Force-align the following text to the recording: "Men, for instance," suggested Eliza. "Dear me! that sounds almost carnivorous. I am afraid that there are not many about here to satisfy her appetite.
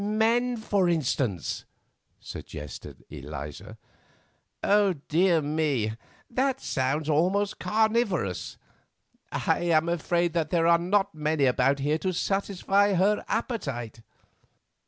"Men, 0.03 0.57
for 0.57 0.89
instance," 0.89 1.63
suggested 2.19 3.05
Eliza. 3.11 3.77
"Dear 4.63 5.43
me! 5.43 5.91
that 6.27 6.59
sounds 6.59 7.07
almost 7.07 7.59
carnivorous. 7.59 8.57
I 9.31 9.59
am 9.59 9.87
afraid 9.87 10.33
that 10.33 10.49
there 10.49 10.65
are 10.65 10.79
not 10.79 11.13
many 11.13 11.45
about 11.45 11.77
here 11.77 11.99
to 11.99 12.13
satisfy 12.13 12.95
her 12.95 13.23
appetite. 13.27 14.01